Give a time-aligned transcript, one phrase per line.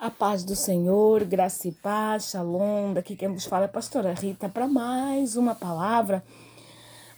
[0.00, 2.94] A paz do Senhor, graça e paz, shalom.
[2.94, 6.24] Daqui quem vos fala é a pastora Rita para mais uma palavra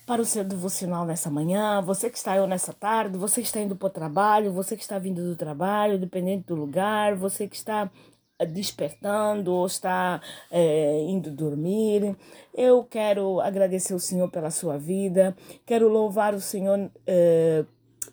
[0.05, 1.81] para o seu devocional nessa manhã.
[1.81, 4.83] Você que está aí nessa tarde, você que está indo para o trabalho, você que
[4.83, 7.89] está vindo do trabalho, dependente do lugar, você que está
[8.37, 10.21] eh, despertando ou está
[10.51, 12.17] é, indo dormir.
[12.53, 16.91] Eu quero agradecer o Senhor pela sua vida, quero louvar o Senhor.
[17.07, 17.65] É,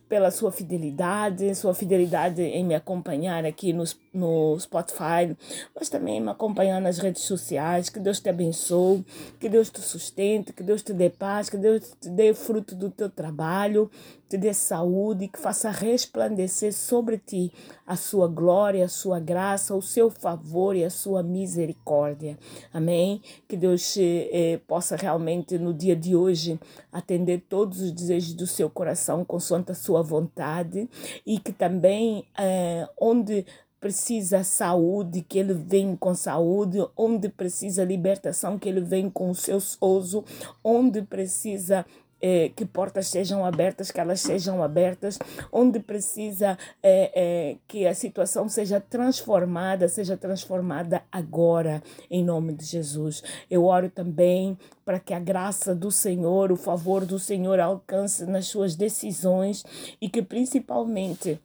[0.09, 3.83] pela sua fidelidade, sua fidelidade em me acompanhar aqui no,
[4.19, 5.35] no Spotify,
[5.75, 7.89] mas também me acompanhar nas redes sociais.
[7.89, 9.05] Que Deus te abençoe,
[9.39, 12.89] que Deus te sustente, que Deus te dê paz, que Deus te dê fruto do
[12.89, 13.89] teu trabalho,
[14.29, 17.51] te dê saúde, que faça resplandecer sobre ti
[17.85, 22.37] a sua glória, a sua graça, o seu favor e a sua misericórdia.
[22.71, 23.21] Amém?
[23.47, 26.59] Que Deus eh, possa realmente no dia de hoje
[26.91, 30.87] atender todos os desejos do seu coração consoante a sua vontade
[31.25, 33.45] e que também eh, onde
[33.79, 39.35] precisa saúde, que ele vem com saúde, onde precisa libertação, que ele vem com o
[39.35, 40.23] seu souzo,
[40.63, 41.85] onde precisa
[42.21, 45.17] é, que portas sejam abertas, que elas sejam abertas,
[45.51, 52.65] onde precisa é, é, que a situação seja transformada, seja transformada agora, em nome de
[52.65, 53.23] Jesus.
[53.49, 58.47] Eu oro também para que a graça do Senhor, o favor do Senhor alcance nas
[58.47, 59.63] suas decisões
[60.01, 61.39] e que principalmente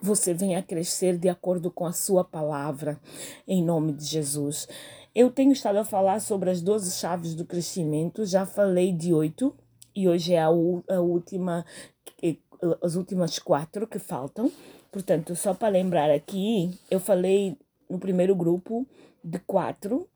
[0.00, 3.00] você venha crescer de acordo com a sua palavra,
[3.46, 4.68] em nome de Jesus.
[5.14, 9.54] Eu tenho estado a falar sobre as 12 chaves do crescimento, já falei de oito,
[9.94, 11.64] e hoje é a, a última,
[12.82, 14.50] as últimas quatro que faltam.
[14.92, 17.56] Portanto, só para lembrar aqui, eu falei
[17.88, 18.86] no primeiro grupo
[19.24, 20.08] de quatro,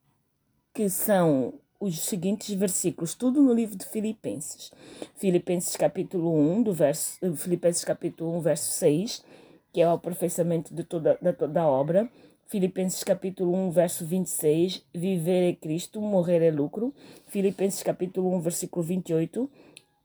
[0.73, 4.71] que são os seguintes versículos, tudo no livro de Filipenses.
[5.17, 9.25] Filipenses capítulo 1, do verso, Filipenses capítulo 1, verso 6,
[9.73, 12.09] que é o aperfeiçoamento de toda, de toda a obra.
[12.47, 16.93] Filipenses capítulo 1, verso 26, viver é Cristo, morrer é lucro.
[17.27, 19.49] Filipenses capítulo 1, versículo 28,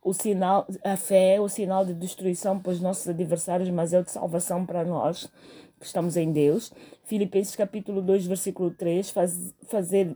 [0.02, 4.00] o sinal, a fé é o sinal de destruição para os nossos adversários, mas é
[4.00, 5.30] o de salvação para nós
[5.78, 6.72] que estamos em Deus.
[7.04, 10.16] Filipenses capítulo 2, versículo 3, faz, fazer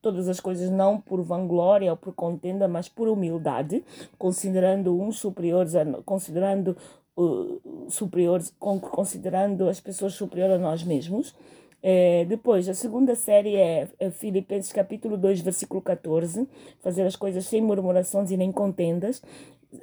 [0.00, 3.82] todas as coisas não por vanglória ou por contenda, mas por humildade,
[4.18, 6.76] considerando uns superiores, a, considerando
[7.16, 11.34] uh, superiores, considerando as pessoas superiores a nós mesmos.
[11.86, 16.48] É, depois, a segunda série é, é Filipenses capítulo 2, versículo 14,
[16.80, 19.22] fazer as coisas sem murmurações e nem contendas.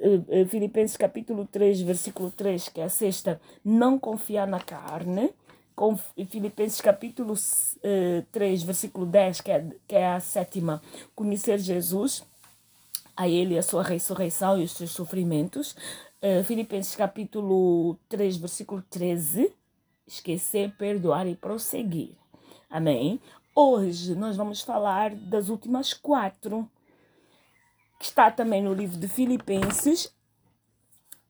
[0.00, 5.30] É, é, Filipenses capítulo 3, versículo 3, que é a sexta, não confiar na carne.
[5.76, 5.96] Com
[6.28, 10.82] Filipenses capítulo uh, 3, versículo 10, que é, que é a sétima,
[11.14, 12.22] conhecer Jesus,
[13.16, 15.74] a Ele, a sua ressurreição e os seus sofrimentos.
[16.24, 19.52] Uh, Filipenses capítulo 3, versículo 13,
[20.06, 22.14] esquecer, perdoar e prosseguir.
[22.70, 23.20] Amém?
[23.56, 26.70] Hoje nós vamos falar das últimas quatro,
[27.98, 30.14] que está também no livro de Filipenses,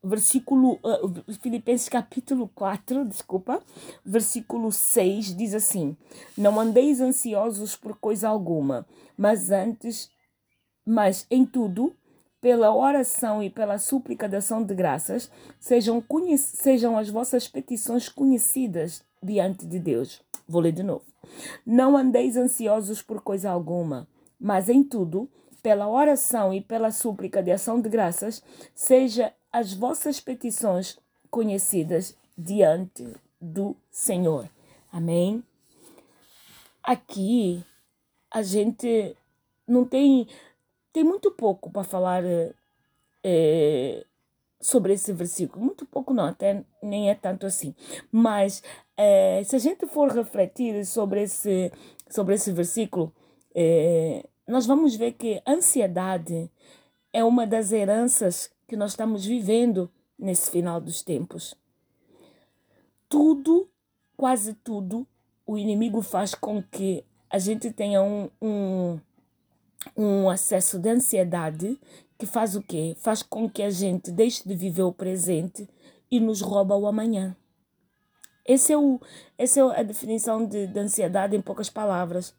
[0.04, 3.62] versículo uh, Filipenses capítulo 4, desculpa,
[4.04, 5.96] versículo 6 diz assim:
[6.36, 8.86] Não andeis ansiosos por coisa alguma,
[9.16, 10.10] mas antes,
[10.84, 11.96] mas em tudo
[12.42, 15.30] pela oração e pela súplica de ação de graças,
[15.60, 16.04] sejam,
[16.36, 20.20] sejam as vossas petições conhecidas diante de Deus.
[20.48, 21.04] Vou ler de novo.
[21.64, 24.08] Não andeis ansiosos por coisa alguma,
[24.40, 25.30] mas em tudo,
[25.62, 28.42] pela oração e pela súplica de ação de graças,
[28.74, 30.98] seja as vossas petições
[31.30, 33.06] conhecidas diante
[33.40, 34.50] do Senhor.
[34.90, 35.44] Amém?
[36.82, 37.64] Aqui
[38.28, 39.16] a gente
[39.64, 40.26] não tem
[40.92, 42.22] tem muito pouco para falar
[43.24, 44.04] é,
[44.60, 45.64] sobre esse versículo.
[45.64, 47.74] Muito pouco, não, até nem é tanto assim.
[48.10, 48.62] Mas
[48.96, 51.72] é, se a gente for refletir sobre esse,
[52.08, 53.12] sobre esse versículo,
[53.54, 56.50] é, nós vamos ver que a ansiedade
[57.12, 61.54] é uma das heranças que nós estamos vivendo nesse final dos tempos.
[63.08, 63.68] Tudo,
[64.16, 65.06] quase tudo,
[65.46, 68.98] o inimigo faz com que a gente tenha um, um
[69.96, 71.78] um acesso de ansiedade
[72.18, 72.96] que faz o quê?
[73.00, 75.68] Faz com que a gente deixe de viver o presente
[76.10, 77.36] e nos rouba o amanhã.
[78.44, 79.00] Esse é o,
[79.38, 82.34] essa é a definição de, de ansiedade em poucas palavras.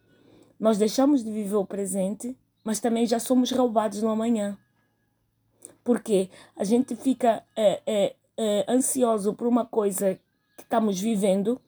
[0.59, 4.57] Nós deixamos de viver o presente, mas também já somos roubados no amanhã.
[5.83, 10.19] Porque a gente fica é, é, é, ansioso por uma coisa
[10.55, 11.59] que estamos vivendo,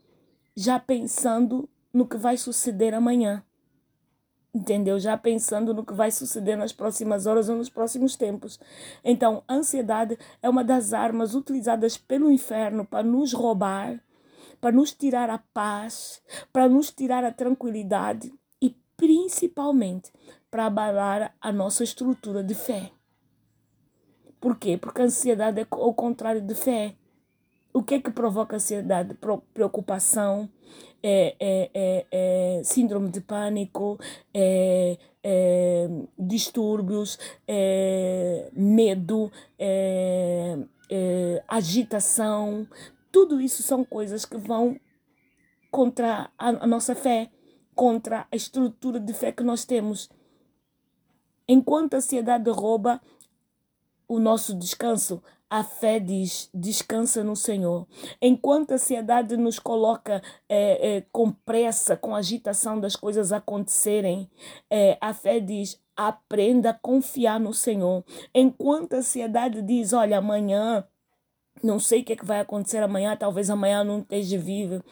[0.55, 3.43] já pensando no que vai suceder amanhã
[4.55, 4.97] entendeu?
[4.97, 8.57] Já pensando no que vai suceder nas próximas horas ou nos próximos tempos.
[9.03, 13.99] Então, a ansiedade é uma das armas utilizadas pelo inferno para nos roubar,
[14.61, 16.21] para nos tirar a paz,
[16.53, 20.09] para nos tirar a tranquilidade e principalmente
[20.49, 22.91] para abalar a nossa estrutura de fé.
[24.39, 24.77] Por quê?
[24.77, 26.95] Porque a ansiedade é o contrário de fé.
[27.75, 29.17] O que é que provoca ansiedade?
[29.53, 30.49] Preocupação,
[31.03, 33.99] é, é, é, é síndrome de pânico,
[34.33, 37.19] é, é, distúrbios,
[38.53, 39.29] medo,
[41.49, 42.65] agitação.
[43.11, 44.79] Tudo isso são coisas que vão
[45.69, 47.29] contra a, a nossa fé,
[47.75, 50.09] contra a estrutura de fé que nós temos.
[51.45, 53.01] Enquanto a ansiedade rouba
[54.07, 57.87] o nosso descanso, a fé diz: descansa no Senhor.
[58.21, 64.29] Enquanto a ansiedade nos coloca é, é, com pressa, com agitação das coisas acontecerem,
[64.69, 68.03] é, a fé diz: aprenda a confiar no Senhor.
[68.33, 70.85] Enquanto a ansiedade diz: olha, amanhã,
[71.63, 74.83] não sei o que, é que vai acontecer amanhã, talvez amanhã não esteja vivo.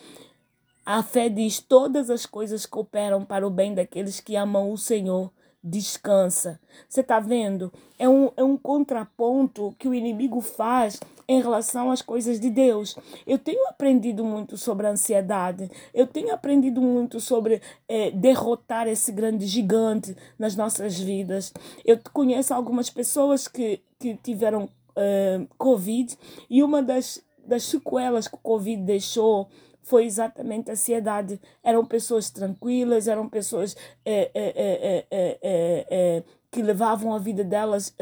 [0.85, 5.31] A fé diz: todas as coisas cooperam para o bem daqueles que amam o Senhor
[5.63, 6.59] descansa.
[6.89, 7.71] Você está vendo?
[7.97, 12.97] É um, é um contraponto que o inimigo faz em relação às coisas de Deus.
[13.25, 19.11] Eu tenho aprendido muito sobre a ansiedade, eu tenho aprendido muito sobre é, derrotar esse
[19.11, 21.53] grande gigante nas nossas vidas.
[21.85, 26.17] Eu conheço algumas pessoas que, que tiveram uh, Covid
[26.49, 29.47] e uma das, das sequelas que o Covid deixou
[29.83, 31.39] foi exatamente a ansiedade.
[31.63, 33.75] Eram pessoas tranquilas, eram pessoas
[34.05, 37.95] é, é, é, que levavam a vida delas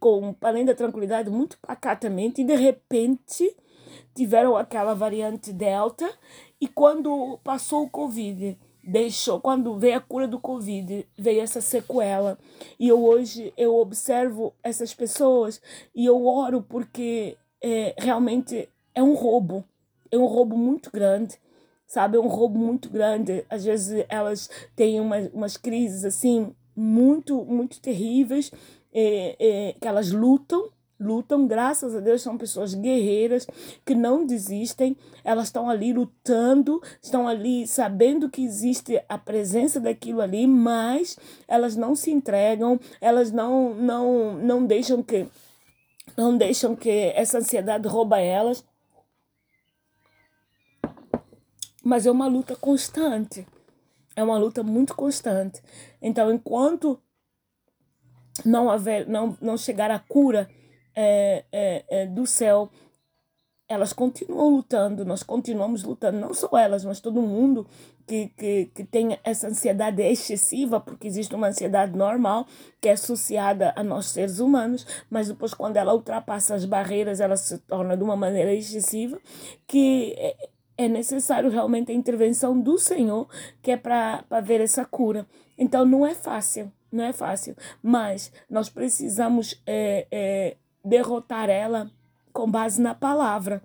[0.00, 3.56] com, além da tranquilidade, muito pacatamente, e de repente
[4.14, 6.10] tiveram aquela variante Delta,
[6.60, 12.38] e quando passou o Covid, deixou, quando veio a cura do Covid, veio essa sequela.
[12.78, 15.60] E eu hoje eu observo essas pessoas
[15.94, 19.64] e eu oro porque é, realmente é um roubo
[20.12, 21.38] é um roubo muito grande,
[21.86, 22.18] sabe?
[22.18, 23.44] É um roubo muito grande.
[23.48, 28.52] Às vezes elas têm umas, umas crises assim muito, muito terríveis,
[28.92, 30.68] é, é, que elas lutam,
[31.00, 33.46] lutam, graças a Deus, são pessoas guerreiras
[33.84, 40.20] que não desistem, elas estão ali lutando, estão ali sabendo que existe a presença daquilo
[40.20, 41.18] ali, mas
[41.48, 45.26] elas não se entregam, elas não não não deixam que
[46.16, 48.64] não deixam que essa ansiedade rouba elas
[51.82, 53.46] mas é uma luta constante.
[54.14, 55.62] É uma luta muito constante.
[56.00, 57.00] Então, enquanto
[58.44, 60.48] não haver, não, não chegar a cura
[60.94, 62.70] é, é, é, do céu,
[63.68, 67.66] elas continuam lutando, nós continuamos lutando, não só elas, mas todo mundo
[68.06, 72.46] que, que, que tem essa ansiedade excessiva, porque existe uma ansiedade normal
[72.80, 77.36] que é associada a nós seres humanos, mas depois quando ela ultrapassa as barreiras, ela
[77.36, 79.18] se torna de uma maneira excessiva,
[79.66, 80.14] que
[80.82, 83.28] é, necessário realmente a intervenção do Senhor,
[83.62, 85.26] que é para ver essa cura.
[85.56, 91.90] Então não é fácil, não é fácil, mas nós precisamos é, é, derrotar ela
[92.32, 93.62] com base na palavra.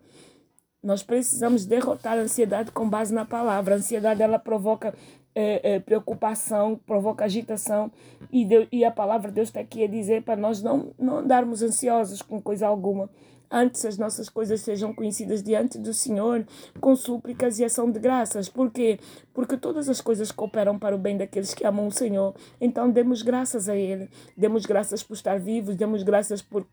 [0.83, 3.75] Nós precisamos derrotar a ansiedade com base na palavra.
[3.75, 4.93] A ansiedade ela provoca
[5.39, 7.91] é, é, preocupação, provoca agitação
[8.31, 11.19] e, Deus, e a palavra de Deus está aqui a dizer para nós não, não
[11.19, 13.07] andarmos ansiosos com coisa alguma,
[13.49, 16.45] Antes as nossas coisas sejam conhecidas diante do Senhor
[16.81, 18.49] com súplicas e ação de graças.
[18.49, 18.99] Por quê?
[19.33, 22.35] Porque todas as coisas cooperam para o bem daqueles que amam o Senhor.
[22.59, 24.09] Então demos graças a Ele.
[24.35, 26.65] Demos graças por estar vivos, demos graças por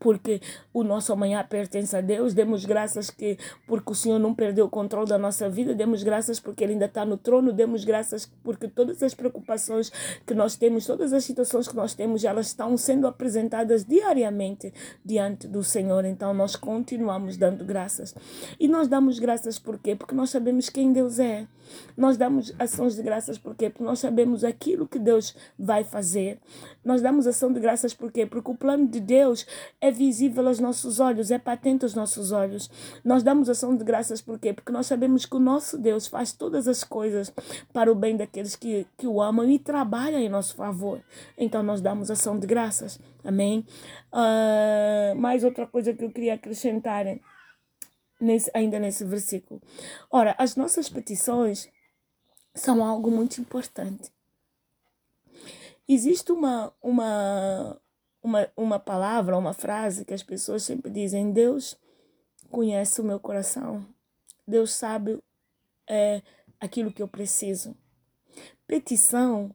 [0.00, 0.40] porque
[0.72, 2.32] o nosso amanhã pertence a Deus.
[2.32, 5.74] Demos graças que porque o Senhor não perdeu o controle da nossa vida.
[5.74, 7.52] Demos graças porque Ele ainda está no trono.
[7.52, 9.92] Demos graças porque todas as preocupações
[10.26, 14.72] que nós temos, todas as situações que nós temos, elas estão sendo apresentadas diariamente
[15.04, 16.04] diante do Senhor.
[16.06, 18.14] Então nós continuamos dando graças.
[18.58, 19.94] E nós damos graças por quê?
[19.94, 21.46] Porque nós sabemos quem Deus é.
[21.96, 23.70] Nós damos ações de graças por quê?
[23.70, 26.38] Porque nós sabemos aquilo que Deus vai fazer.
[26.84, 28.26] Nós damos ação de graças por quê?
[28.26, 29.46] Porque o plano de Deus
[29.80, 32.70] é visível aos nossos olhos, é patente aos nossos olhos.
[33.04, 34.52] Nós damos ação de graças por quê?
[34.52, 37.32] Porque nós sabemos que o nosso Deus faz todas as coisas
[37.72, 41.02] para o bem daqueles que, que o amam e trabalha em nosso favor.
[41.36, 42.98] Então nós damos ação de graças.
[43.24, 43.64] Amém?
[44.12, 47.06] Uh, mais outra coisa que eu queria acrescentar
[48.20, 49.60] nesse, ainda nesse versículo.
[50.10, 51.68] Ora, as nossas petições
[52.54, 54.10] são algo muito importante.
[55.88, 57.80] Existe uma, uma,
[58.22, 61.78] uma, uma palavra, uma frase que as pessoas sempre dizem: Deus
[62.50, 63.86] conhece o meu coração,
[64.46, 65.18] Deus sabe
[65.88, 66.22] é,
[66.60, 67.76] aquilo que eu preciso.
[68.66, 69.54] Petição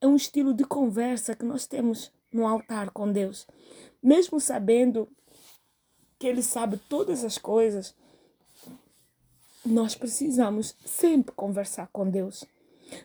[0.00, 3.46] é um estilo de conversa que nós temos no altar com Deus,
[4.02, 5.08] mesmo sabendo
[6.18, 7.94] que Ele sabe todas as coisas,
[9.64, 12.44] nós precisamos sempre conversar com Deus.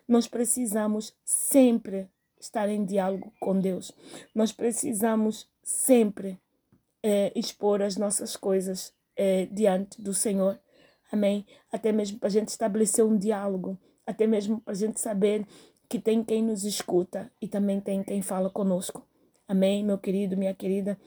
[0.07, 2.07] Nós precisamos sempre
[2.43, 3.91] estar em diálogo com Deus.
[4.33, 6.39] Nós precisamos sempre
[7.03, 10.59] é, expor as nossas coisas é, diante do Senhor.
[11.11, 11.45] Amém?
[11.71, 15.45] Até mesmo para a gente estabelecer um diálogo, até mesmo para a gente saber
[15.89, 19.05] que tem quem nos escuta e também tem quem fala conosco.
[19.47, 20.97] Amém, meu querido, minha querida.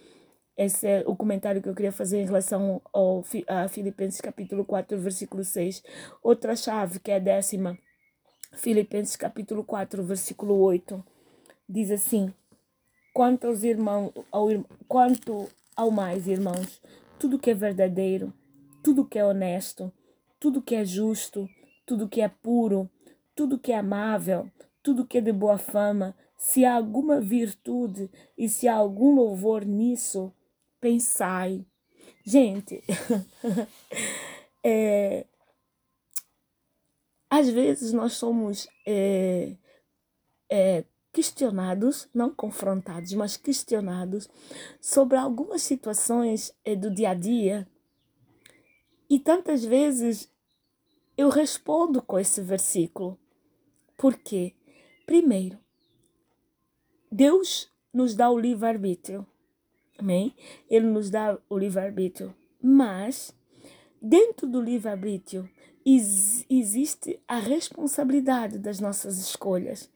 [0.56, 4.98] Esse é o comentário que eu queria fazer em relação ao, a Filipenses capítulo 4,
[4.98, 5.82] versículo 6.
[6.22, 7.76] Outra chave, que é a décima,
[8.52, 11.04] Filipenses capítulo 4, versículo 8,
[11.68, 12.32] diz assim:
[13.12, 14.48] Quanto aos irmãos, ao,
[14.88, 16.80] quanto ao mais, irmãos,
[17.18, 18.32] tudo que é verdadeiro,
[18.82, 19.92] tudo que é honesto,
[20.38, 21.48] tudo que é justo,
[21.86, 22.90] tudo que é puro,
[23.34, 24.50] tudo que é amável,
[24.82, 29.64] tudo que é de boa fama, se há alguma virtude e se há algum louvor
[29.64, 30.32] nisso,
[30.80, 31.64] pensai.
[32.24, 32.82] Gente,
[34.62, 35.26] é,
[37.30, 39.56] às vezes nós somos é,
[40.50, 44.28] é, questionados, não confrontados, mas questionados
[44.80, 47.68] sobre algumas situações é, do dia a dia.
[49.08, 50.28] E tantas vezes
[51.16, 53.16] eu respondo com esse versículo.
[53.96, 54.54] Por quê?
[55.06, 55.56] Primeiro,
[57.10, 59.24] Deus nos dá o livre-arbítrio.
[59.96, 60.34] Amém?
[60.68, 62.34] Ele nos dá o livre-arbítrio.
[62.60, 63.32] Mas,
[64.02, 65.48] dentro do livre-arbítrio,
[65.86, 69.88] existe a responsabilidade das nossas escolhas.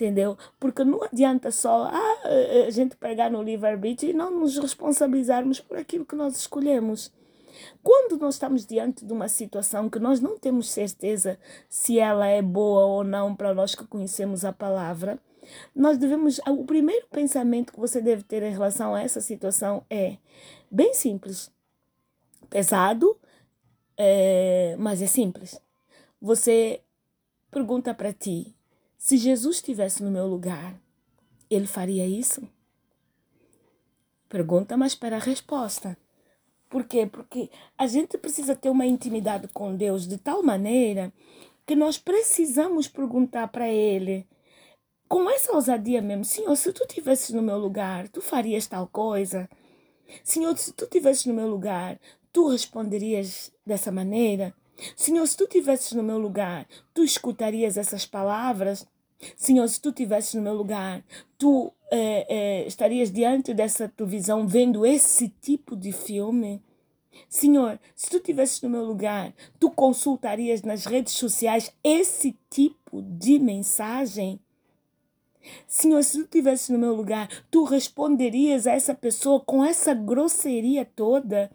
[0.00, 0.34] Entendeu?
[0.58, 2.22] Porque não adianta só ah,
[2.66, 7.12] a gente pegar no livre-arbítrio e não nos responsabilizarmos por aquilo que nós escolhemos.
[7.82, 11.38] Quando nós estamos diante de uma situação que nós não temos certeza
[11.68, 15.18] se ela é boa ou não para nós que conhecemos a palavra,
[15.76, 16.40] nós devemos.
[16.48, 20.16] O primeiro pensamento que você deve ter em relação a essa situação é
[20.70, 21.52] bem simples.
[22.48, 23.20] Pesado,
[23.98, 25.60] é, mas é simples.
[26.22, 26.80] Você
[27.50, 28.54] pergunta para ti:
[29.00, 30.78] se Jesus estivesse no meu lugar,
[31.48, 32.46] ele faria isso?
[34.28, 35.96] Pergunta, mas espera a resposta.
[36.68, 37.06] Por quê?
[37.06, 41.10] Porque a gente precisa ter uma intimidade com Deus de tal maneira
[41.66, 44.28] que nós precisamos perguntar para Ele
[45.08, 49.48] com essa ousadia mesmo, Senhor, se tu estivesses no meu lugar, tu farias tal coisa?
[50.22, 51.98] Senhor, se tu estivesses no meu lugar,
[52.30, 54.54] tu responderias dessa maneira?
[54.96, 58.86] Senhor, se tu estivesses no meu lugar, tu escutarias essas palavras?
[59.36, 61.04] Senhor, se tu estivesses no meu lugar,
[61.36, 62.26] tu é,
[62.62, 66.62] é, estarias diante dessa televisão vendo esse tipo de filme?
[67.28, 73.38] Senhor, se tu estivesses no meu lugar, tu consultarias nas redes sociais esse tipo de
[73.38, 74.40] mensagem?
[75.66, 80.84] Senhor, se tu estivesse no meu lugar, tu responderias a essa pessoa com essa grosseria
[80.84, 81.50] toda?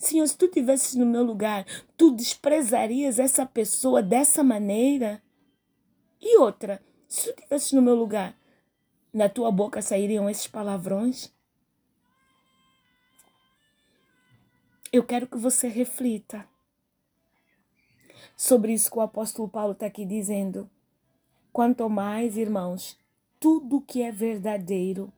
[0.00, 5.22] Senhor, se tu estivesse no meu lugar, tu desprezarias essa pessoa dessa maneira?
[6.18, 8.34] E outra, se tu estivesse no meu lugar,
[9.12, 11.30] na tua boca sairiam esses palavrões?
[14.90, 16.48] Eu quero que você reflita
[18.34, 20.68] sobre isso que o apóstolo Paulo está aqui dizendo.
[21.52, 22.98] Quanto mais, irmãos,
[23.38, 25.12] tudo que é verdadeiro,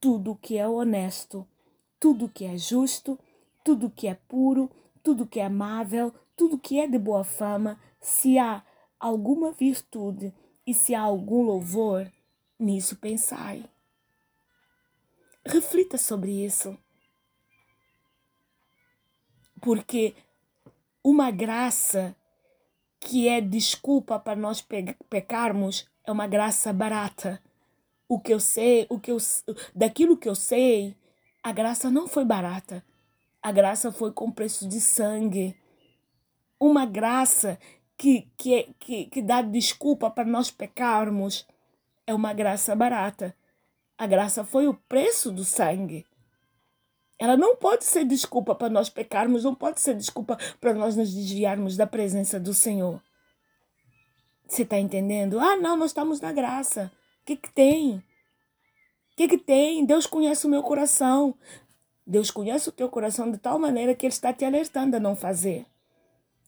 [0.00, 1.46] tudo que é honesto,
[2.00, 3.16] tudo que é justo,
[3.66, 4.70] tudo que é puro,
[5.02, 8.62] tudo que é amável, tudo que é de boa fama, se há
[9.00, 10.32] alguma virtude
[10.64, 12.08] e se há algum louvor,
[12.56, 13.68] nisso pensai.
[15.44, 16.78] Reflita sobre isso.
[19.60, 20.14] Porque
[21.02, 22.14] uma graça
[23.00, 24.64] que é desculpa para nós
[25.10, 27.42] pecarmos é uma graça barata
[28.08, 29.18] o que eu sei, o que eu,
[29.74, 30.96] daquilo que eu sei,
[31.42, 32.84] a graça não foi barata.
[33.42, 35.56] A graça foi com preço de sangue.
[36.58, 37.58] Uma graça
[37.96, 41.46] que, que, que, que dá desculpa para nós pecarmos
[42.06, 43.34] é uma graça barata.
[43.98, 46.04] A graça foi o preço do sangue.
[47.18, 51.14] Ela não pode ser desculpa para nós pecarmos, não pode ser desculpa para nós nos
[51.14, 53.02] desviarmos da presença do Senhor.
[54.46, 55.40] Você está entendendo?
[55.40, 56.92] Ah, não, nós estamos na graça
[57.26, 57.96] que, que tem?
[57.96, 58.02] O
[59.16, 59.84] que, que tem?
[59.84, 61.34] Deus conhece o meu coração.
[62.06, 65.16] Deus conhece o teu coração de tal maneira que Ele está te alertando a não
[65.16, 65.66] fazer.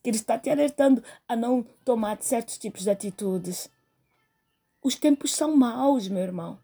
[0.02, 3.68] Que Ele está te alertando a não tomar certos tipos de atitudes.
[4.80, 6.58] Os tempos são maus, meu irmão.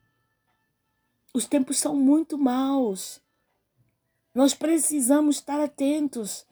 [1.33, 3.21] Os tempos são muito maus.
[4.33, 6.47] Nós precisamos estar atentos.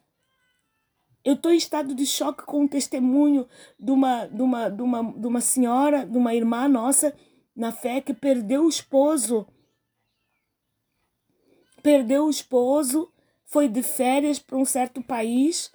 [1.23, 3.47] Eu estou em estado de choque com o testemunho
[3.79, 7.15] de uma, de, uma, de, uma, de uma senhora, de uma irmã nossa,
[7.55, 9.47] na fé que perdeu o esposo.
[11.83, 13.11] Perdeu o esposo,
[13.43, 15.69] foi de férias para um certo país.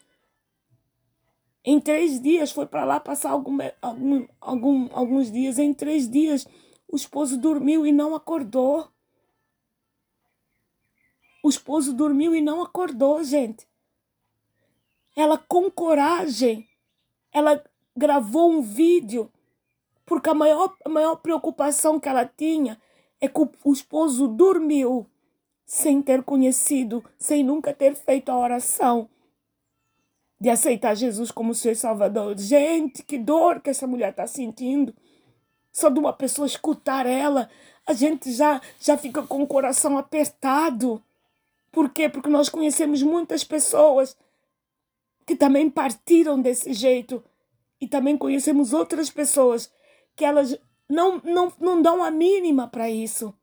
[1.63, 5.59] Em três dias foi para lá passar algum, algum, algum, alguns dias.
[5.59, 6.47] Em três dias
[6.91, 8.89] o esposo dormiu e não acordou.
[11.43, 13.69] O esposo dormiu e não acordou, gente.
[15.15, 16.67] Ela, com coragem,
[17.31, 17.63] ela
[17.95, 19.31] gravou um vídeo,
[20.07, 22.81] porque a maior, a maior preocupação que ela tinha
[23.21, 25.07] é que o esposo dormiu
[25.69, 29.07] sem ter conhecido, sem nunca ter feito a oração
[30.41, 32.39] de aceitar Jesus como seu Salvador.
[32.39, 34.95] Gente, que dor que essa mulher está sentindo.
[35.71, 37.51] Só de uma pessoa escutar ela,
[37.87, 41.03] a gente já, já fica com o coração apertado.
[41.71, 42.09] Por quê?
[42.09, 44.17] Porque nós conhecemos muitas pessoas
[45.27, 47.23] que também partiram desse jeito.
[47.79, 49.71] E também conhecemos outras pessoas
[50.17, 50.59] que elas
[50.89, 53.35] não, não, não dão a mínima para isso.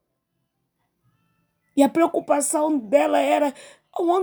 [1.75, 3.53] E a preocupação dela era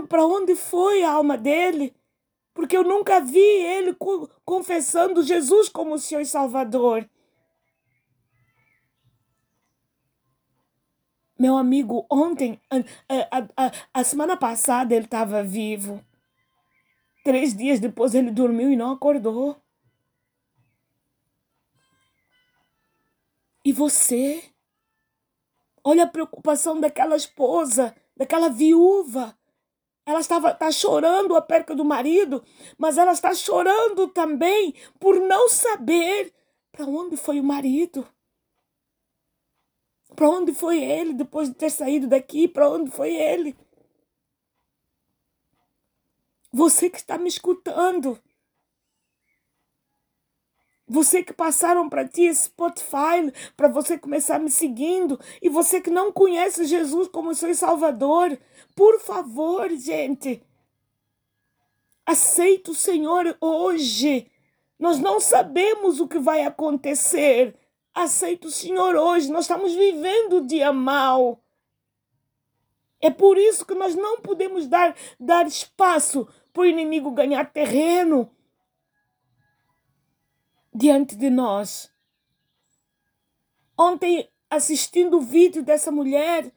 [0.09, 1.95] para onde foi a alma dele?
[2.55, 3.97] Porque eu nunca vi ele
[4.45, 7.09] confessando Jesus como Senhor e Salvador.
[11.39, 12.77] Meu amigo, ontem, a,
[13.39, 16.05] a, a, a semana passada, ele estava vivo.
[17.25, 19.57] Três dias depois ele dormiu e não acordou.
[23.65, 24.52] E você?
[25.85, 29.37] Olha a preocupação daquela esposa, daquela viúva.
[30.05, 32.45] Ela estava tá chorando a perca do marido,
[32.77, 36.33] mas ela está chorando também por não saber
[36.73, 38.07] para onde foi o marido.
[40.15, 42.47] Para onde foi ele depois de ter saído daqui?
[42.47, 43.57] Para onde foi ele?
[46.53, 48.19] Você que está me escutando.
[50.93, 55.89] Você que passaram para ti esse Spotify para você começar me seguindo e você que
[55.89, 58.39] não conhece Jesus como seu Salvador,
[58.77, 60.43] por favor, gente,
[62.05, 64.31] aceita o Senhor hoje.
[64.79, 67.57] Nós não sabemos o que vai acontecer.
[67.95, 69.33] Aceita o Senhor hoje.
[69.33, 71.43] Nós estamos vivendo o dia mal.
[73.01, 78.31] É por isso que nós não podemos dar, dar espaço para o inimigo ganhar terreno
[80.75, 81.91] diante de nós.
[83.79, 86.53] Ontem, assistindo o vídeo dessa mulher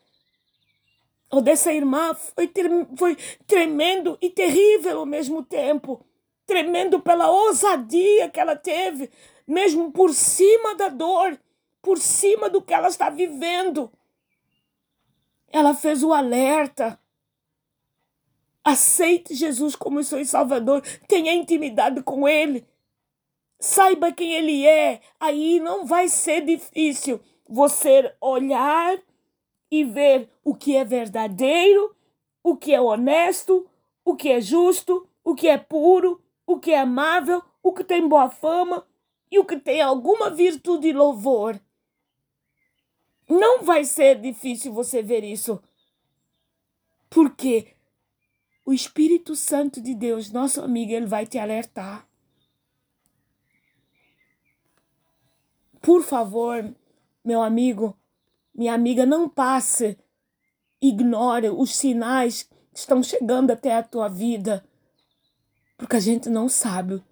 [1.29, 2.51] ou dessa irmã, foi,
[2.95, 3.15] foi
[3.47, 6.05] tremendo e terrível ao mesmo tempo.
[6.45, 9.09] Tremendo pela ousadia que ela teve,
[9.47, 11.39] mesmo por cima da dor,
[11.81, 13.91] por cima do que ela está vivendo.
[15.47, 16.99] Ela fez o alerta.
[18.63, 20.81] Aceite Jesus como seu Salvador.
[21.07, 22.65] Tenha intimidade com Ele.
[23.59, 25.01] Saiba quem Ele é.
[25.19, 28.97] Aí não vai ser difícil você olhar
[29.71, 31.95] e ver o que é verdadeiro,
[32.43, 33.67] o que é honesto,
[34.03, 38.07] o que é justo, o que é puro, o que é amável, o que tem
[38.07, 38.85] boa fama
[39.31, 41.59] e o que tem alguma virtude e louvor.
[43.27, 45.61] Não vai ser difícil você ver isso.
[47.09, 47.73] Porque
[48.63, 52.07] o Espírito Santo de Deus, nosso amigo, ele vai te alertar.
[55.85, 56.75] Por favor,
[57.23, 57.95] meu amigo,
[58.55, 59.95] minha amiga, não passe,
[60.81, 64.67] ignore os sinais que estão chegando até a tua vida,
[65.77, 67.03] porque a gente não sabe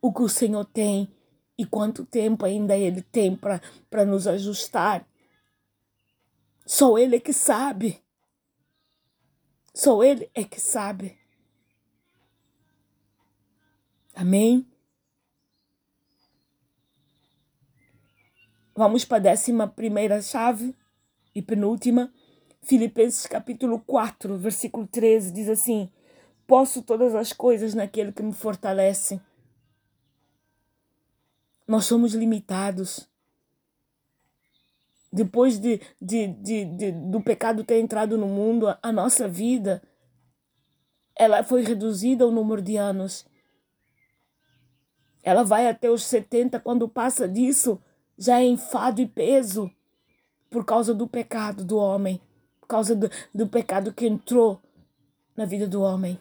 [0.00, 1.12] o que o Senhor tem
[1.58, 5.04] e quanto tempo ainda Ele tem para nos ajustar.
[6.64, 8.00] Só Ele é que sabe.
[9.74, 11.18] Só Ele é que sabe.
[14.14, 14.64] Amém?
[18.76, 20.74] Vamos para a décima primeira chave
[21.34, 22.12] e penúltima.
[22.62, 25.90] Filipenses capítulo 4, versículo 13 diz assim:
[26.46, 29.20] Posso todas as coisas naquele que me fortalece.
[31.66, 33.08] Nós somos limitados
[35.16, 39.82] depois de, de, de, de, do pecado ter entrado no mundo, a nossa vida
[41.18, 43.24] ela foi reduzida ao número de anos.
[45.22, 47.80] Ela vai até os 70, quando passa disso,
[48.18, 49.70] já é enfado e peso
[50.50, 52.20] por causa do pecado do homem,
[52.60, 54.60] por causa do, do pecado que entrou
[55.36, 56.18] na vida do homem.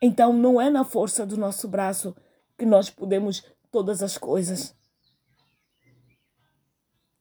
[0.00, 2.14] Então, não é na força do nosso braço
[2.58, 4.76] que nós podemos todas as coisas.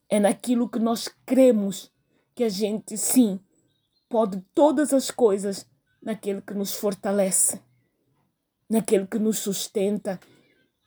[0.09, 1.89] É naquilo que nós cremos
[2.35, 3.39] que a gente, sim,
[4.09, 5.65] pode todas as coisas
[6.01, 7.61] naquele que nos fortalece,
[8.73, 10.19] naquele que nos sustenta,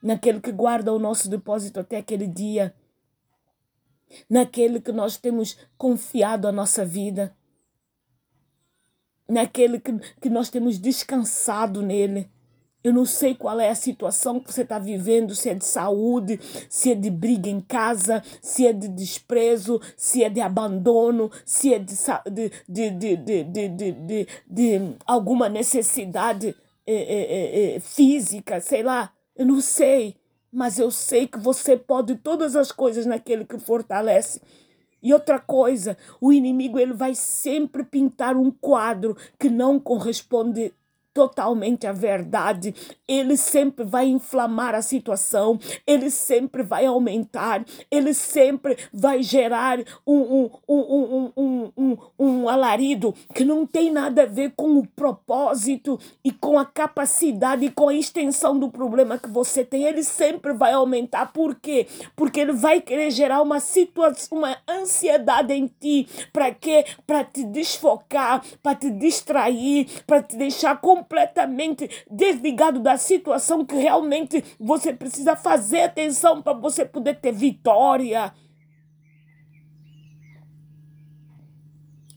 [0.03, 2.75] naquele que guarda o nosso depósito até aquele dia.
[4.31, 7.37] naquele que nós temos confiado a nossa vida,
[9.29, 12.31] naquele que, que nós temos descansado nele.
[12.85, 16.39] Eu não sei qual é a situação que você está vivendo, se é de saúde,
[16.71, 21.75] se é de briga em casa, se é de desprezo, se é de abandono, se
[21.75, 21.97] é de,
[22.31, 26.55] de, de, de, de, de, de, de alguma necessidade
[26.95, 29.13] é, é, é, física, sei lá.
[29.35, 30.17] Eu não sei,
[30.53, 34.41] mas eu sei que você pode todas as coisas naquele que fortalece.
[35.03, 40.73] E outra coisa, o inimigo ele vai sempre pintar um quadro que não corresponde
[41.17, 42.75] totalmente a verdade,
[43.09, 50.15] ele sempre vai inflamar a situação, ele sempre vai aumentar, ele sempre vai gerar um,
[50.15, 55.99] um, um, um, um, um alarido que não tem nada a ver com o propósito
[56.23, 59.85] e com a capacidade e com a extensão do problema que você tem.
[59.85, 61.33] Ele sempre vai aumentar.
[61.33, 61.87] Por quê?
[62.15, 66.07] Porque ele vai querer gerar uma situação, uma ansiedade em ti.
[66.31, 66.85] Para quê?
[67.07, 73.77] Para te desfocar, para te distrair, para te deixar com completamente desligado da situação que
[73.77, 78.35] realmente você precisa fazer atenção para você poder ter vitória.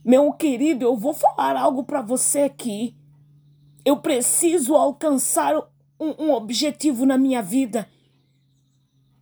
[0.04, 2.96] Meu querido, eu vou falar algo para você aqui.
[3.86, 5.56] Eu preciso alcançar
[6.00, 7.88] um, um objetivo na minha vida.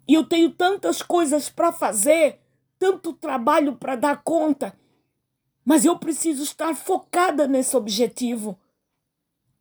[0.07, 2.39] E eu tenho tantas coisas para fazer,
[2.79, 4.73] tanto trabalho para dar conta.
[5.65, 8.57] Mas eu preciso estar focada nesse objetivo.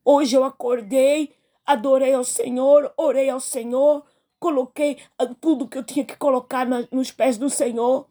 [0.09, 4.05] Hoje eu acordei, adorei ao Senhor, orei ao Senhor,
[4.39, 8.07] coloquei ah, tudo que eu tinha que colocar nos pés do Senhor.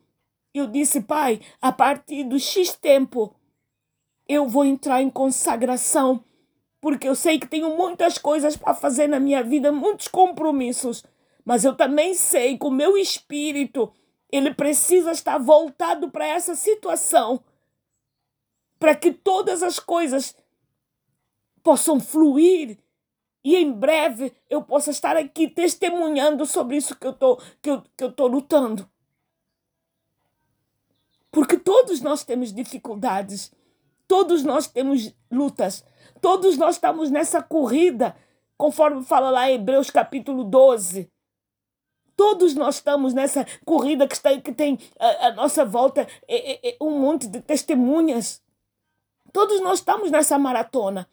[0.53, 3.33] Eu disse, Pai, a partir do X tempo,
[4.27, 6.21] eu vou entrar em consagração,
[6.81, 11.01] porque eu sei que tenho muitas coisas para fazer na minha vida, muitos compromissos,
[11.45, 13.89] mas eu também sei que o meu espírito,
[14.29, 17.41] ele precisa estar voltado para essa situação,
[18.77, 20.35] para que todas as coisas
[21.65, 22.77] possam fluir
[23.43, 27.83] e em breve eu possa estar aqui testemunhando sobre isso que eu tô, que eu,
[27.97, 28.87] que eu tô lutando.
[31.31, 33.51] Porque todos nós temos dificuldades,
[34.07, 35.83] todos nós temos lutas,
[36.21, 38.15] todos nós estamos nessa corrida,
[38.55, 41.11] conforme fala lá em Hebreus capítulo 12.
[42.15, 46.99] Todos nós estamos nessa corrida que, está, que tem a nossa volta é, é um
[46.99, 48.39] monte de testemunhas.
[49.33, 51.09] Todos nós estamos nessa maratona.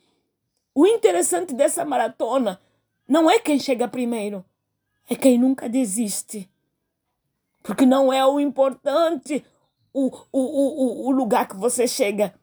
[0.75, 2.61] O interessante dessa maratona
[3.07, 4.45] não é quem chega primeiro,
[5.09, 6.49] é quem nunca desiste.
[7.63, 9.45] Porque não é o importante
[9.93, 12.35] o, o, o, o lugar que você chega.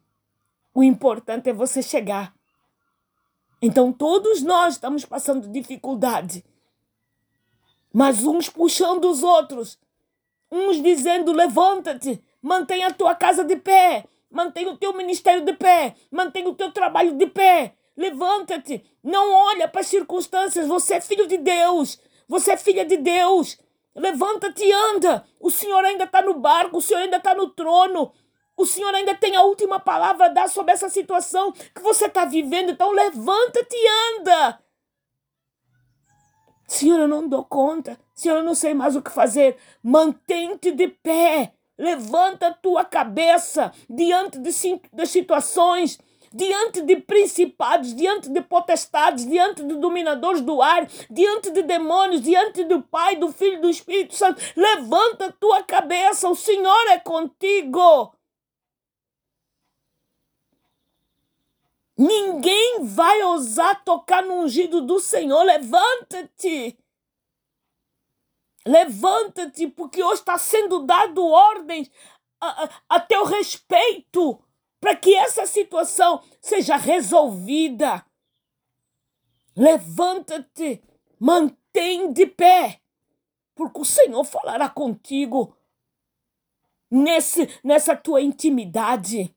[0.74, 2.34] O importante é você chegar.
[3.62, 6.46] Então todos nós estamos passando dificuldade.
[7.92, 9.80] Mas uns puxando os outros.
[10.52, 15.96] Uns dizendo: levanta-te, mantenha a tua casa de pé, mantenha o teu ministério de pé,
[16.12, 17.76] mantenha o teu trabalho de pé.
[18.00, 18.82] Levanta-te.
[19.04, 20.66] Não olha para as circunstâncias.
[20.70, 22.00] Você é filho de Deus.
[22.30, 23.60] Você é filha de Deus.
[23.94, 25.26] Levanta-te e anda.
[25.38, 26.78] O Senhor ainda está no barco.
[26.78, 28.14] O Senhor ainda está no trono.
[28.56, 32.24] O Senhor ainda tem a última palavra a dar sobre essa situação que você está
[32.24, 32.72] vivendo.
[32.72, 34.64] Então levanta-te e anda.
[36.70, 38.00] Senhor, eu não dou conta.
[38.16, 39.58] Senhor, eu não sei mais o que fazer.
[39.84, 41.52] Mantente de pé.
[41.78, 44.52] Levanta a tua cabeça diante de,
[44.94, 46.00] de situações
[46.32, 52.64] diante de principados, diante de potestades, diante de dominadores do ar, diante de demônios, diante
[52.64, 54.42] do Pai, do Filho e do Espírito Santo.
[54.56, 58.14] Levanta a tua cabeça, o Senhor é contigo.
[61.98, 65.44] Ninguém vai ousar tocar no ungido do Senhor.
[65.44, 66.80] Levanta-te.
[68.66, 71.92] Levanta-te, porque hoje está sendo dado ordens
[72.40, 74.42] a, a, a teu respeito
[74.80, 78.06] para que essa situação seja resolvida.
[79.56, 80.82] Levanta-te,
[81.20, 82.80] mantém de pé,
[83.56, 85.56] porque o Senhor falará contigo
[86.90, 89.36] nesse, nessa tua intimidade.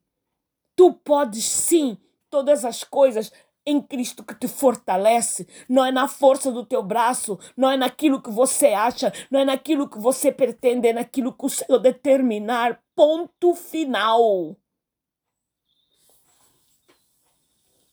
[0.76, 1.98] Tu podes sim
[2.30, 3.32] todas as coisas
[3.64, 8.20] em Cristo que te fortalece, não é na força do teu braço, não é naquilo
[8.20, 12.82] que você acha, não é naquilo que você pretende, é naquilo que o Senhor determinar.
[12.94, 14.56] Ponto final.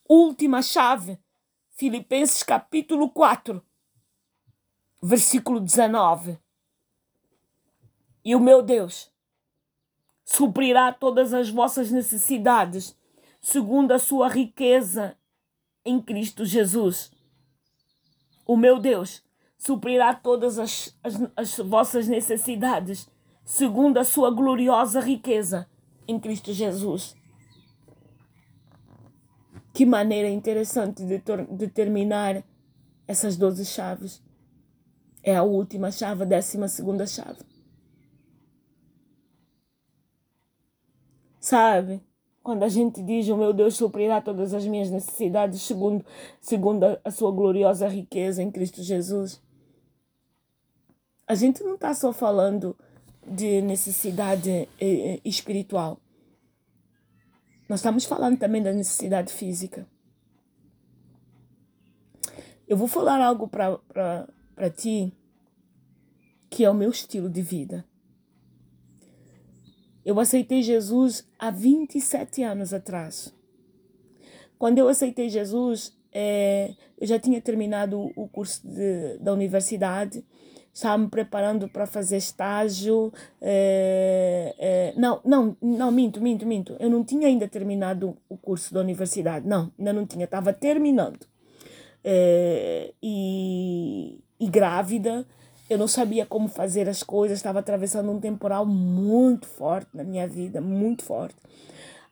[0.09, 1.19] Última chave.
[1.69, 3.63] Filipenses capítulo 4,
[5.01, 6.37] versículo 19.
[8.25, 9.09] E o meu Deus
[10.25, 12.97] suprirá todas as vossas necessidades,
[13.39, 15.17] segundo a sua riqueza
[15.85, 17.11] em Cristo Jesus.
[18.45, 19.23] O meu Deus
[19.57, 23.07] suprirá todas as, as, as vossas necessidades,
[23.45, 25.69] segundo a sua gloriosa riqueza
[26.05, 27.15] em Cristo Jesus.
[29.73, 32.43] Que maneira interessante de, de terminar
[33.07, 34.21] essas 12 chaves.
[35.23, 37.39] É a última chave, a décima segunda chave.
[41.39, 42.01] Sabe?
[42.43, 46.05] Quando a gente diz, o meu Deus suprirá todas as minhas necessidades segundo,
[46.39, 49.41] segundo a sua gloriosa riqueza em Cristo Jesus.
[51.27, 52.75] A gente não está só falando
[53.25, 55.99] de necessidade eh, eh, espiritual.
[57.69, 59.87] Nós estamos falando também da necessidade física.
[62.67, 65.13] Eu vou falar algo para ti
[66.49, 67.85] que é o meu estilo de vida.
[70.03, 73.31] Eu aceitei Jesus há 27 anos atrás.
[74.57, 80.25] Quando eu aceitei Jesus, é, eu já tinha terminado o curso de, da universidade
[80.73, 83.11] estava me preparando para fazer estágio.
[83.41, 86.75] É, é, não, não, não, minto, minto, minto.
[86.79, 89.47] Eu não tinha ainda terminado o curso da universidade.
[89.47, 91.19] Não, ainda não tinha, estava terminando.
[92.03, 95.25] É, e, e grávida,
[95.69, 100.27] eu não sabia como fazer as coisas, estava atravessando um temporal muito forte na minha
[100.27, 101.35] vida, muito forte.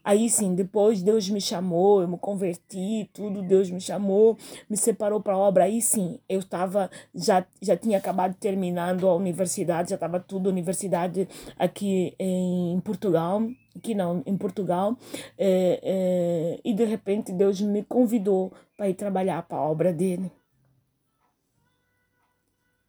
[0.07, 4.37] Aí sim, depois Deus me chamou, eu me converti, tudo Deus me chamou,
[4.69, 5.65] me separou para a obra.
[5.65, 11.27] Aí sim, eu estava já já tinha acabado terminando a universidade, já estava tudo universidade
[11.59, 13.41] aqui em Portugal,
[13.75, 14.95] aqui não, em Portugal.
[15.37, 20.31] É, é, e de repente Deus me convidou para ir trabalhar para a obra dele.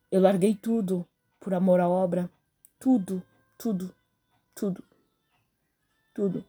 [0.08, 1.04] Eu larguei tudo
[1.40, 2.30] por amor à obra,
[2.78, 3.20] tudo,
[3.58, 3.92] tudo,
[4.54, 4.84] tudo,
[6.14, 6.44] tudo.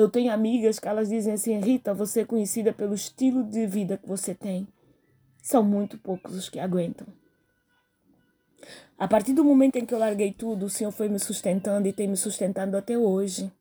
[0.00, 3.98] Eu tenho amigas que elas dizem assim, Rita, você é conhecida pelo estilo de vida
[3.98, 4.66] que você tem.
[5.42, 7.06] São muito poucos os que aguentam.
[8.98, 11.92] A partir do momento em que eu larguei tudo, o Senhor foi me sustentando e
[11.92, 13.52] tem me sustentando até hoje.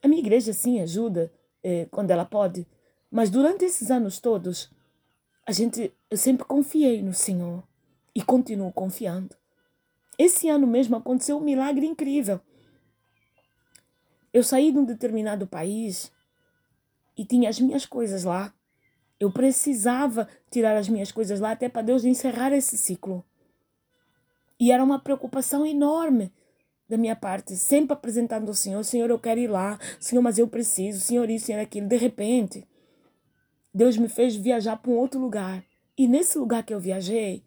[0.03, 1.31] a minha igreja sim ajuda
[1.63, 2.67] eh, quando ela pode.
[3.11, 4.71] Mas durante esses anos todos,
[5.47, 7.63] a gente, eu sempre confiei no Senhor
[8.15, 9.37] e continuo confiando.
[10.19, 12.41] Esse ano mesmo aconteceu um milagre incrível.
[14.33, 16.13] Eu saí de um determinado país
[17.17, 18.53] e tinha as minhas coisas lá.
[19.19, 23.25] Eu precisava tirar as minhas coisas lá até para Deus encerrar esse ciclo.
[24.59, 26.33] E era uma preocupação enorme
[26.89, 30.49] da minha parte, sempre apresentando ao Senhor: Senhor, eu quero ir lá, Senhor, mas eu
[30.49, 31.87] preciso, Senhor, isso, Senhor, aquilo.
[31.87, 32.67] De repente,
[33.73, 35.65] Deus me fez viajar para um outro lugar.
[35.97, 37.45] E nesse lugar que eu viajei,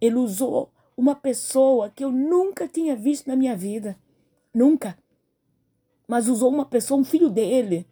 [0.00, 3.96] Ele usou uma pessoa que eu nunca tinha visto na minha vida.
[4.54, 4.98] Nunca.
[6.06, 7.86] Mas usou uma pessoa, um filho dele,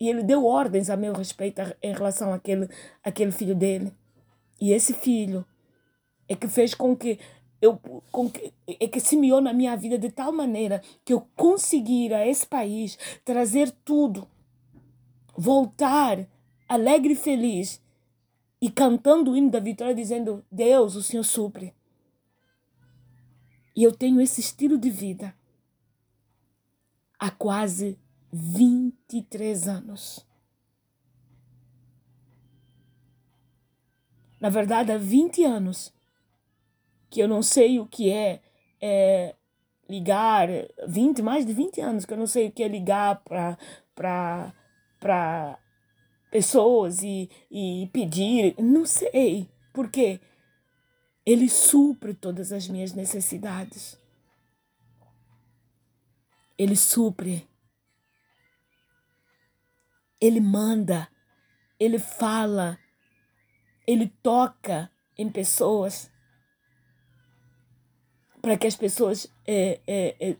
[0.00, 2.68] e ele deu ordens a meu respeito em relação àquele,
[3.02, 3.92] àquele filho dele.
[4.60, 5.44] E esse filho
[6.28, 7.18] é que fez com que
[7.60, 7.76] eu
[8.12, 12.26] com que, é que semeou na minha vida de tal maneira que eu conseguir a
[12.26, 14.28] esse país trazer tudo,
[15.36, 16.26] voltar
[16.68, 17.80] alegre e feliz
[18.60, 21.74] e cantando o hino da vitória, dizendo: Deus, o Senhor supre.
[23.74, 25.34] E eu tenho esse estilo de vida
[27.18, 27.98] há quase
[28.32, 30.26] 23 anos.
[34.40, 35.92] Na verdade, há 20 anos
[37.08, 38.40] que eu não sei o que é,
[38.80, 39.34] é
[39.88, 40.48] ligar,
[40.86, 43.22] 20, mais de 20 anos que eu não sei o que é ligar
[43.94, 45.58] para
[46.30, 50.20] pessoas e, e pedir, não sei, porque
[51.24, 53.98] ele supre todas as minhas necessidades.
[56.58, 57.48] Ele supre
[60.20, 61.08] ele manda,
[61.78, 62.78] ele fala,
[63.86, 66.10] ele toca em pessoas
[68.40, 70.36] para que as pessoas é, é, é,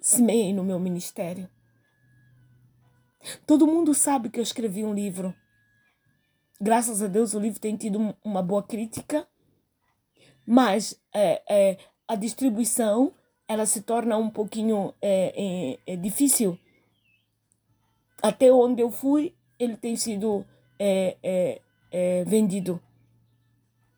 [0.00, 1.48] semeiem no meu ministério.
[3.46, 5.34] Todo mundo sabe que eu escrevi um livro.
[6.60, 9.28] Graças a Deus o livro tem tido uma boa crítica,
[10.46, 13.14] mas é, é, a distribuição
[13.48, 16.58] ela se torna um pouquinho é, é, é difícil.
[18.22, 20.44] Até onde eu fui, ele tem sido
[20.78, 21.58] é,
[22.26, 22.80] vendido.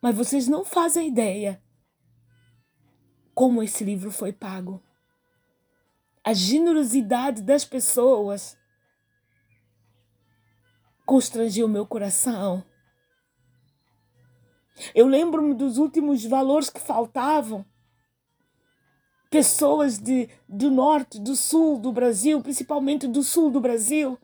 [0.01, 1.61] Mas vocês não fazem ideia
[3.35, 4.81] como esse livro foi pago.
[6.23, 8.57] A generosidade das pessoas
[11.05, 12.63] constrangiu meu coração.
[14.95, 17.65] Eu lembro-me dos últimos valores que faltavam.
[19.31, 24.19] Pessoas de, do norte, do sul do Brasil, principalmente do sul do Brasil.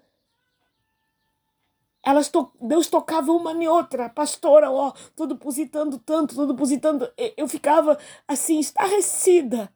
[2.03, 4.09] Elas to, Deus tocava uma nem outra.
[4.09, 7.09] Pastora, ó, tô depositando tanto, tô depositando.
[7.37, 9.73] Eu ficava assim, estarrecida.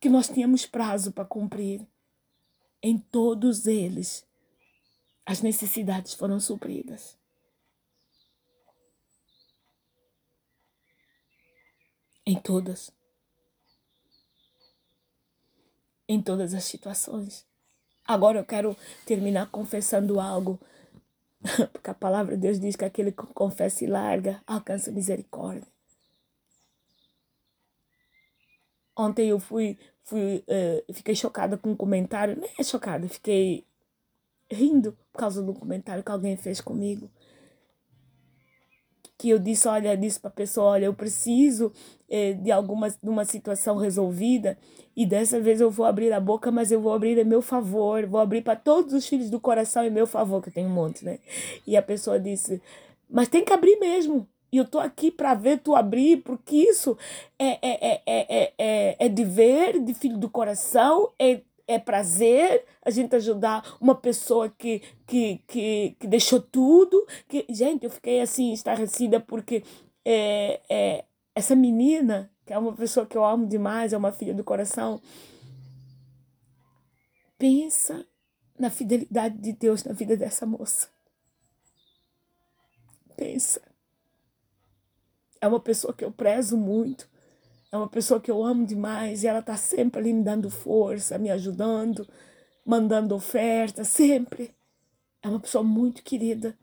[0.00, 1.86] Que nós tínhamos prazo para cumprir.
[2.82, 4.26] Em todos eles,
[5.24, 7.16] as necessidades foram supridas.
[12.26, 12.95] Em todas.
[16.08, 17.44] Em todas as situações.
[18.06, 20.58] Agora eu quero terminar confessando algo.
[21.72, 25.66] Porque a palavra de Deus diz que aquele que confessa e larga alcança misericórdia.
[28.96, 33.66] Ontem eu fui, fui uh, fiquei chocada com um comentário, nem é chocada, fiquei
[34.50, 37.10] rindo por causa do comentário que alguém fez comigo
[39.18, 41.72] que eu disse, olha, disse para a pessoa, olha, eu preciso
[42.08, 44.58] eh, de alguma de uma situação resolvida
[44.96, 48.06] e dessa vez eu vou abrir a boca, mas eu vou abrir em meu favor,
[48.06, 50.72] vou abrir para todos os filhos do coração em meu favor, que eu tenho um
[50.72, 51.18] monte, né?
[51.66, 52.60] E a pessoa disse,
[53.08, 54.28] mas tem que abrir mesmo.
[54.52, 56.96] E eu tô aqui para ver tu abrir, porque isso
[57.38, 62.90] é, é, é, é, é, é dever de filho do coração, é é prazer a
[62.90, 67.06] gente ajudar uma pessoa que, que, que, que deixou tudo.
[67.28, 69.64] Que, gente, eu fiquei assim, estarrecida, porque
[70.04, 74.32] é, é, essa menina, que é uma pessoa que eu amo demais, é uma filha
[74.32, 75.00] do coração,
[77.38, 78.06] pensa
[78.58, 80.88] na fidelidade de Deus na vida dessa moça.
[83.16, 83.60] Pensa.
[85.40, 87.08] É uma pessoa que eu prezo muito.
[87.76, 91.18] É uma pessoa que eu amo demais e ela está sempre ali me dando força,
[91.18, 92.08] me ajudando,
[92.64, 94.54] mandando oferta, sempre.
[95.22, 96.56] É uma pessoa muito querida.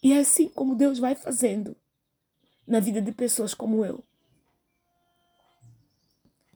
[0.00, 1.76] E é assim como Deus vai fazendo
[2.64, 4.04] na vida de pessoas como eu.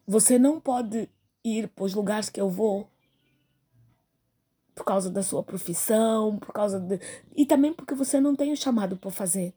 [0.07, 1.11] Você não pode
[1.43, 2.89] ir para os lugares que eu vou
[4.73, 7.01] por causa da sua profissão, por causa de...
[7.35, 9.53] e também porque você não tem o chamado para fazer.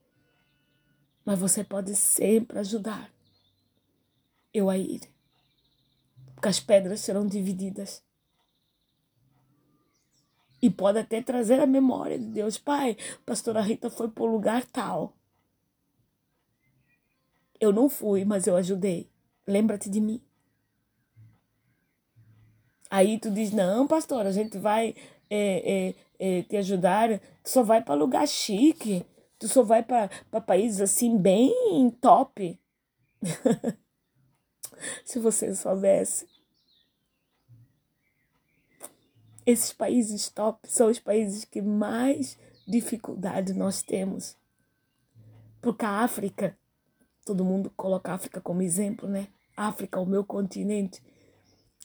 [1.26, 3.12] Mas você pode sempre ajudar
[4.54, 5.02] eu a ir.
[6.34, 8.04] Porque as pedras serão divididas.
[10.62, 12.58] E pode até trazer a memória de Deus.
[12.58, 15.14] Pai, pastora Rita foi para o lugar tal.
[17.60, 19.10] Eu não fui, mas eu ajudei.
[19.46, 20.22] Lembra-te de mim.
[22.90, 24.96] Aí tu diz, não, pastor, a gente vai
[25.30, 29.06] é, é, é, te ajudar, tu só vai para lugar chique.
[29.40, 30.10] Tu só vai para
[30.46, 32.60] países assim bem top.
[35.06, 36.28] Se você soubesse.
[39.46, 44.38] Esses países top são os países que mais dificuldade nós temos.
[45.62, 46.58] Porque a África,
[47.26, 49.30] todo mundo coloca a África como exemplo, né?
[49.56, 51.02] A África, o meu continente,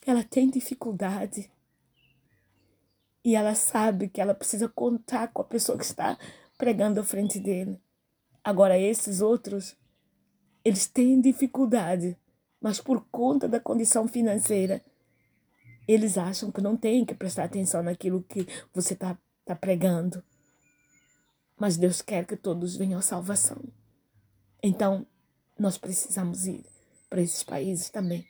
[0.05, 1.49] ela tem dificuldade.
[3.23, 6.17] E ela sabe que ela precisa contar com a pessoa que está
[6.57, 7.81] pregando à frente dele.
[8.43, 9.75] Agora, esses outros,
[10.63, 12.17] eles têm dificuldade,
[12.61, 14.83] mas por conta da condição financeira,
[15.87, 20.23] eles acham que não tem que prestar atenção naquilo que você está tá pregando.
[21.57, 23.61] Mas Deus quer que todos venham à salvação.
[24.61, 25.05] Então,
[25.57, 26.65] nós precisamos ir
[27.09, 28.27] para esses países também.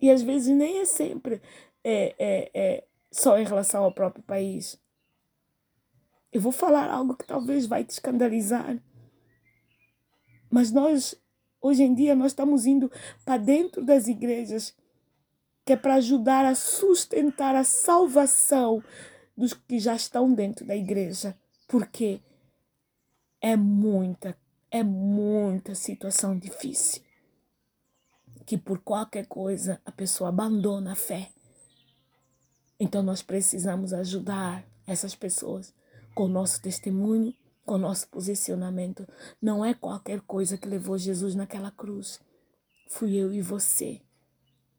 [0.00, 1.40] E às vezes nem é sempre
[1.84, 4.80] é, é, é só em relação ao próprio país.
[6.38, 8.80] Eu vou falar algo que talvez vai te escandalizar.
[10.48, 11.16] Mas nós,
[11.60, 12.88] hoje em dia, nós estamos indo
[13.24, 14.72] para dentro das igrejas,
[15.66, 18.80] que é para ajudar a sustentar a salvação
[19.36, 21.36] dos que já estão dentro da igreja.
[21.66, 22.20] Porque
[23.40, 24.38] é muita,
[24.70, 27.02] é muita situação difícil.
[28.46, 31.30] Que por qualquer coisa a pessoa abandona a fé.
[32.78, 35.76] Então nós precisamos ajudar essas pessoas
[36.18, 37.32] com o nosso testemunho,
[37.64, 39.06] com o nosso posicionamento.
[39.40, 42.20] Não é qualquer coisa que levou Jesus naquela cruz.
[42.88, 44.00] Fui eu e você.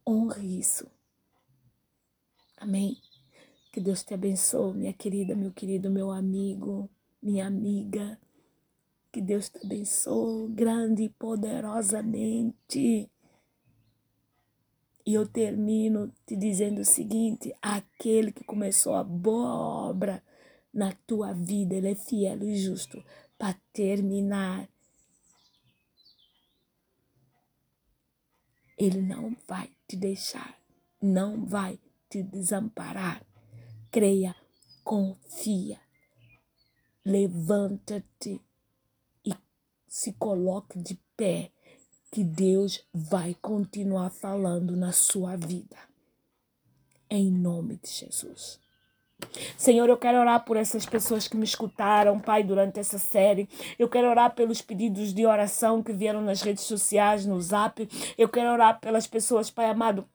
[0.06, 0.86] Honre isso.
[2.58, 2.98] Amém.
[3.72, 6.90] Que Deus te abençoe, minha querida, meu querido, meu amigo,
[7.24, 8.20] minha amiga.
[9.10, 13.10] Que Deus te abençoe grande e poderosamente.
[15.06, 20.22] E eu termino te dizendo o seguinte: aquele que começou a boa obra
[20.74, 23.04] na tua vida, ele é fiel e justo
[23.38, 24.70] para terminar.
[28.78, 30.58] Ele não vai te deixar,
[31.02, 33.26] não vai te desamparar.
[33.92, 34.36] Creia,
[34.84, 35.80] confia,
[37.04, 38.42] levanta-te
[39.26, 39.34] e
[39.88, 41.52] se coloque de pé,
[42.12, 45.78] que Deus vai continuar falando na sua vida.
[47.10, 48.60] Em nome de Jesus.
[49.58, 53.48] Senhor, eu quero orar por essas pessoas que me escutaram, Pai, durante essa série.
[53.78, 57.88] Eu quero orar pelos pedidos de oração que vieram nas redes sociais, no zap.
[58.18, 60.06] Eu quero orar pelas pessoas, Pai amado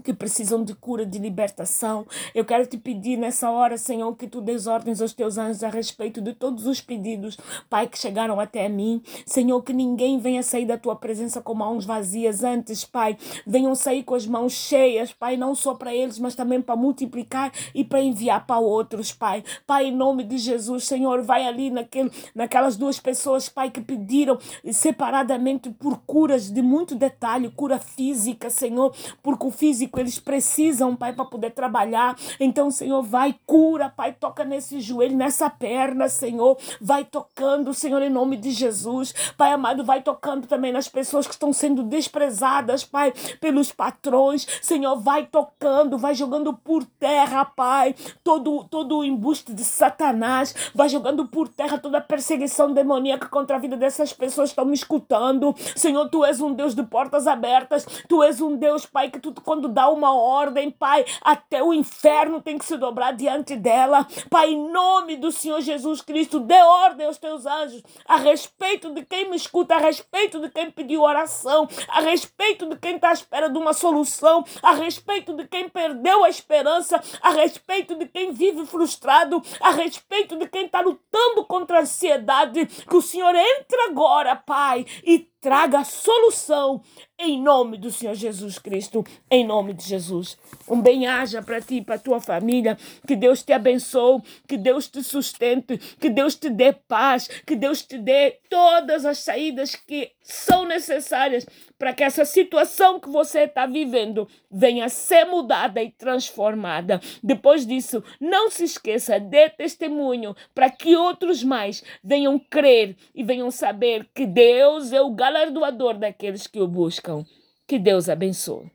[0.00, 2.06] que precisam de cura, de libertação.
[2.34, 6.20] Eu quero te pedir nessa hora, Senhor, que tu desordens os teus anjos a respeito
[6.20, 7.38] de todos os pedidos,
[7.68, 9.02] Pai, que chegaram até mim.
[9.26, 12.44] Senhor, que ninguém venha sair da tua presença com mãos vazias.
[12.44, 16.60] Antes, Pai, venham sair com as mãos cheias, Pai, não só para eles, mas também
[16.60, 19.42] para multiplicar e para enviar para outros, Pai.
[19.66, 24.38] Pai, em nome de Jesus, Senhor, vai ali naquele, naquelas duas pessoas, Pai, que pediram
[24.72, 30.94] separadamente por curas de muito detalhe, cura física, Senhor, porque o físico físico, eles precisam,
[30.94, 32.16] Pai, para poder trabalhar.
[32.38, 36.56] Então, Senhor, vai, cura, Pai, toca nesse joelho, nessa perna, Senhor.
[36.80, 39.12] Vai tocando, Senhor, em nome de Jesus.
[39.36, 44.46] Pai amado, vai tocando também nas pessoas que estão sendo desprezadas, Pai, pelos patrões.
[44.62, 50.54] Senhor, vai tocando, vai jogando por terra, Pai, todo, todo o embuste de Satanás.
[50.74, 54.64] Vai jogando por terra toda a perseguição demoníaca contra a vida dessas pessoas que estão
[54.64, 55.54] me escutando.
[55.74, 57.84] Senhor, Tu és um Deus de portas abertas.
[58.08, 62.40] Tu és um Deus, Pai, que Tu, quando dá uma ordem, Pai, até o inferno
[62.40, 64.06] tem que se dobrar diante dela.
[64.28, 69.04] Pai, em nome do Senhor Jesus Cristo, dê ordem aos teus anjos a respeito de
[69.04, 73.12] quem me escuta, a respeito de quem pediu oração, a respeito de quem está à
[73.12, 78.32] espera de uma solução, a respeito de quem perdeu a esperança, a respeito de quem
[78.32, 82.66] vive frustrado, a respeito de quem está lutando contra a ansiedade.
[82.66, 86.82] Que o Senhor entre agora, Pai, e traga solução
[87.18, 90.36] em nome do Senhor Jesus Cristo, em nome de Jesus.
[90.68, 92.76] Um bem-aja para ti e para tua família,
[93.06, 97.82] que Deus te abençoe, que Deus te sustente, que Deus te dê paz, que Deus
[97.82, 101.46] te dê todas as saídas que são necessárias
[101.80, 107.00] para que essa situação que você está vivendo venha ser mudada e transformada.
[107.22, 113.50] Depois disso, não se esqueça, dê testemunho para que outros mais venham crer e venham
[113.50, 117.24] saber que Deus é o galardoador daqueles que o buscam.
[117.66, 118.70] Que Deus abençoe.